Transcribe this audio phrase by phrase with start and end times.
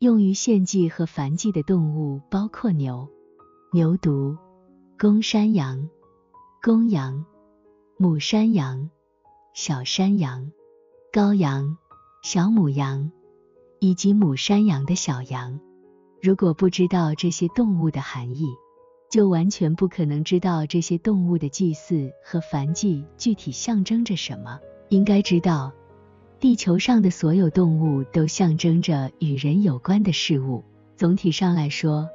[0.00, 3.06] 用于献祭和繁祭的动物包括牛、
[3.70, 4.34] 牛犊、
[4.98, 5.90] 公山羊、
[6.62, 7.22] 公羊、
[7.98, 8.88] 母山羊、
[9.52, 10.50] 小山羊、
[11.12, 11.76] 羔羊、
[12.22, 13.12] 小母羊
[13.78, 15.60] 以及母山羊的小羊。
[16.22, 18.46] 如果不知道这些动物的含义，
[19.10, 24.60] 就完全不可能知道这些动物的祭祀和繁祭具体象征着什么。
[24.88, 25.70] 应该知道，
[26.40, 30.64] 地球上的所有动物都象征着与人有关的事物。
[30.96, 32.08] 总体上来说，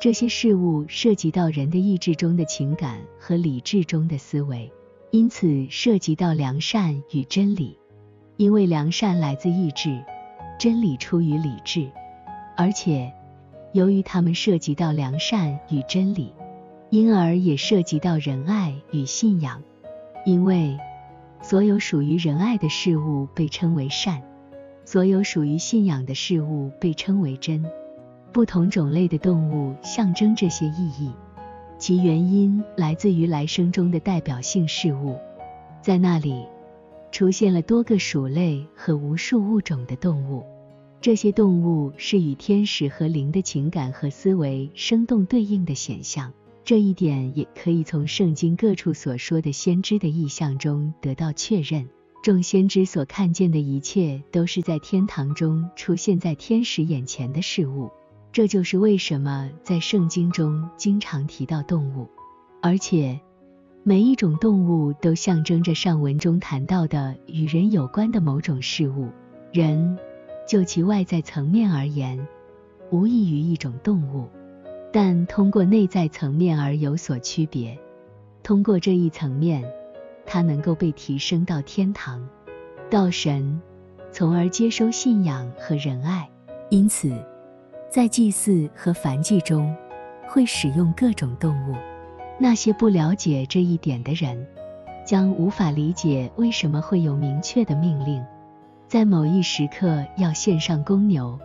[0.00, 4.72] 这些事物涉及到人的意志中的情感和理智中的思维，
[5.10, 7.76] 因此涉及到良善与真理。
[8.36, 10.04] 因为良善来自意志，
[10.56, 11.90] 真理出于理智，
[12.56, 13.12] 而且。
[13.74, 16.32] 由于它们涉及到良善与真理，
[16.88, 19.62] 因而也涉及到仁爱与信仰。
[20.24, 20.78] 因为
[21.40, 24.22] 所有属于仁爱的事物被称为善，
[24.84, 27.64] 所有属于信仰的事物被称为真。
[28.32, 31.10] 不同种类的动物象征这些意义，
[31.78, 35.16] 其原因来自于来生中的代表性事物，
[35.80, 36.44] 在那里
[37.10, 40.44] 出现了多个属类和无数物种的动物。
[41.00, 46.32] 这些动物是与天使和灵的情感和思维生动对应的显象，
[46.68, 51.88] 这一点也可以从圣经各处所说的先知的意象中得到确认。
[52.22, 57.88] 众先知所看见的一切都是在天堂中出现在天使眼前的事物，
[58.32, 62.06] 这就是为什么在圣经中经常提到动物，
[62.60, 63.18] 而且
[63.82, 69.08] 每一种动物都象征着上文中谈到的与人有关的某种事物，
[69.54, 69.96] 人。
[70.46, 72.28] 就其外在层面而言，
[72.90, 74.28] 无异于一种动物，
[74.90, 77.78] 但通过内在层面而有所区别。
[78.42, 79.62] 通过这一层面，
[80.24, 82.26] 它能够被提升到天堂、
[82.88, 83.60] 到神，
[84.10, 86.28] 从而接收信仰和仁爱。
[86.70, 87.12] 因此，
[87.90, 89.74] 在祭祀和燔祭中，
[90.26, 91.74] 会使用各种动物。
[92.38, 94.46] 那些不了解这一点的人，
[95.04, 98.24] 将无法理解为什么会有明确的命令。
[98.86, 101.38] 在某一时刻要献上公牛、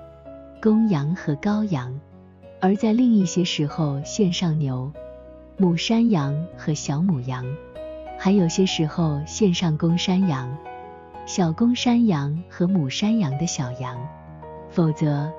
[0.62, 2.00] 公羊和羔羊，
[2.64, 4.90] 而在另一些时候献上牛、
[5.58, 7.46] 母山羊和小母羊，
[8.18, 10.58] 还有些时候献上公山羊、
[11.26, 14.00] 小公山羊和母山羊的小羊。
[14.70, 15.30] 否则，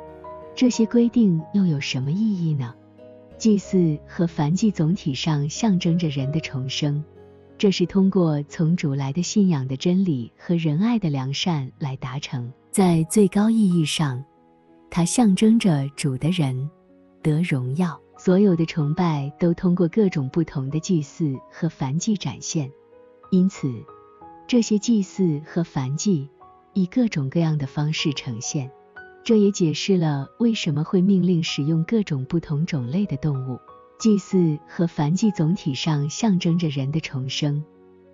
[0.55, 2.75] 这些规定又有什么意义呢？
[3.39, 7.03] 祭祀和燔祭总体上象征着人的重生。
[7.57, 12.53] 这是通过从主来的信仰的真理和仁爱的良善来达成。
[12.71, 14.23] 在最高意义上，
[14.91, 16.69] 它象征着主的人
[17.25, 18.01] 得荣耀。
[18.17, 22.71] 所有的崇拜都通过各种不同的祭祀和燔祭展现，
[23.31, 23.69] 因此
[24.47, 26.29] 这些祭祀和燔祭
[26.75, 28.71] 以各种各样的方式呈现。
[29.25, 33.59] 这也解释了为什么会命令使用各种不同种类的动物。
[33.99, 37.65] 祭祀和燔祭总体上象征着人的重生，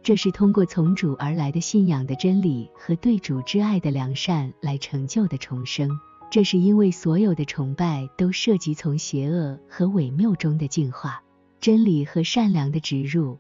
[0.03, 5.91] 这是通过从主而来的信仰的真理和对主之爱的良善来成就的重生。
[6.31, 11.23] 这是因为所有的崇拜都涉及从邪恶和伪谬中的净化、
[11.61, 13.39] 真理和善良的植入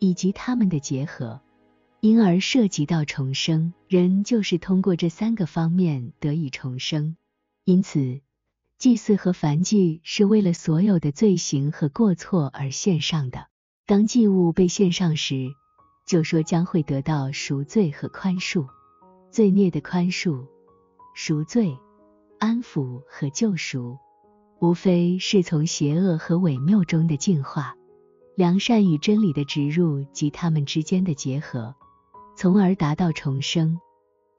[0.00, 1.40] 以及它们的结合，
[2.00, 3.72] 因而涉及到重生。
[3.86, 7.16] 人就是通过这三个方面得以重生，
[7.64, 8.20] 因此。
[8.78, 13.46] 祭祀和燔祭是为了所有的罪行和过错而献上的。
[13.86, 15.52] 当祭物被献上时，
[16.04, 18.66] 就说将会得到赎罪和宽恕，
[19.30, 20.44] 罪孽的宽恕、
[21.14, 21.78] 赎罪、
[22.42, 23.96] 安抚和救赎，
[24.58, 27.76] 无非是从邪恶和伪谬中的净化、
[28.34, 31.72] 良善与真理的植入及它们之间的结合，
[32.36, 33.78] 从而达到重生。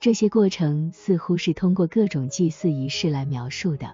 [0.02, 3.94] 这些过程似乎是通过各种祭祀仪式来描述的。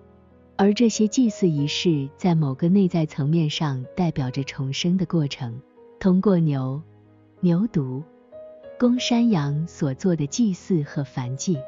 [0.57, 5.61] 而这些祭祀仪式在某个内在层面上代表着重生的过程。
[5.99, 6.81] 通过牛、
[7.41, 8.01] 牛犊、
[8.79, 11.59] 公山羊所做的祭祀和燔祭，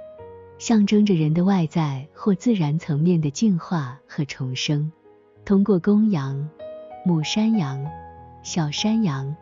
[0.61, 4.91] 象征着人的外在或自然层面的净化和重生；
[5.43, 6.47] 通过公羊、
[7.03, 7.83] 母山羊、
[8.43, 9.35] 小山羊，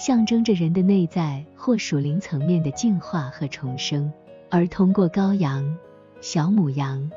[0.00, 4.10] 象征着人的内在或属灵层面的净化和重生；
[4.50, 5.76] 而通过羔羊、
[6.20, 7.08] 小母羊。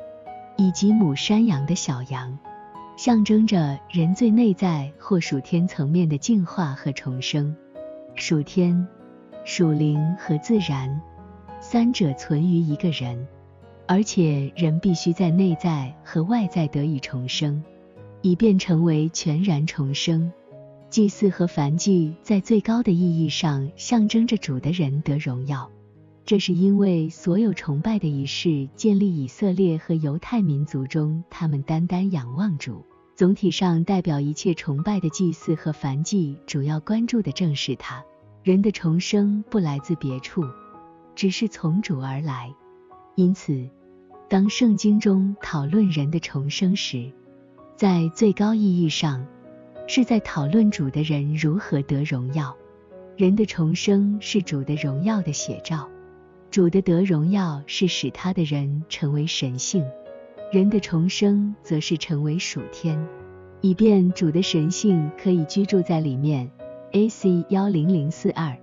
[0.56, 2.38] 以及母山羊的小羊，
[2.96, 7.56] 象征着人最内在或属天层面的净化和重生。
[8.14, 8.86] 属天、
[9.44, 11.02] 属灵和自然
[11.68, 13.26] 三者存于一个人，
[13.88, 17.60] 而且人必须在内在和外在得以重生，
[18.22, 20.30] 以便成为全然重生。
[20.90, 25.68] 祭祀和燔祭在最高的意义上象征着主的人得荣耀，
[26.24, 32.86] 这是因为所有崇拜的仪式建立以色列和犹太民族中，他们单单仰望主。
[33.16, 38.04] 总体上代表一切崇拜的祭祀和燔祭，主要关注的正是他。
[38.44, 40.44] 人的重生不来自别处，
[41.16, 42.54] 只是从主而来。
[43.16, 43.68] 因此，
[44.28, 47.10] 当圣经中讨论人的重生时，
[47.74, 49.26] 在最高意义上，
[49.88, 52.56] 是在讨论主的人如何得荣耀。
[53.16, 55.88] 人的重生是主的荣耀的写照。
[56.50, 59.84] 主的得荣耀是使他的人成为神性，
[60.52, 63.04] 人的重生则是成为属天，
[63.62, 66.50] 以便主的神性可以居住在里面。
[66.92, 67.44] A.C.
[67.48, 68.56] 幺零零四二。